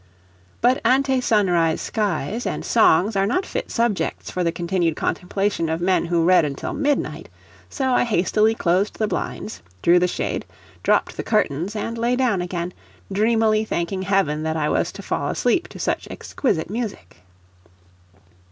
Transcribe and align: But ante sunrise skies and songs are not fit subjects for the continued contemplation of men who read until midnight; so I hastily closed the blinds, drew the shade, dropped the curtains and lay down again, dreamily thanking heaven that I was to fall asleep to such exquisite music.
But 0.61 0.81
ante 0.83 1.21
sunrise 1.21 1.79
skies 1.79 2.47
and 2.47 2.65
songs 2.65 3.15
are 3.15 3.27
not 3.27 3.45
fit 3.45 3.69
subjects 3.69 4.31
for 4.31 4.43
the 4.43 4.51
continued 4.51 4.95
contemplation 4.95 5.69
of 5.69 5.79
men 5.79 6.05
who 6.07 6.23
read 6.25 6.43
until 6.43 6.73
midnight; 6.73 7.29
so 7.69 7.91
I 7.93 8.03
hastily 8.05 8.55
closed 8.55 8.95
the 8.97 9.07
blinds, 9.07 9.61
drew 9.83 9.99
the 9.99 10.07
shade, 10.07 10.43
dropped 10.81 11.17
the 11.17 11.21
curtains 11.23 11.75
and 11.75 11.99
lay 11.99 12.15
down 12.15 12.41
again, 12.41 12.73
dreamily 13.11 13.63
thanking 13.63 14.01
heaven 14.01 14.41
that 14.41 14.57
I 14.57 14.69
was 14.69 14.91
to 14.93 15.03
fall 15.03 15.29
asleep 15.29 15.67
to 15.67 15.77
such 15.77 16.07
exquisite 16.09 16.71
music. 16.71 17.17